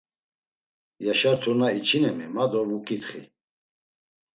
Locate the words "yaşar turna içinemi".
1.05-2.27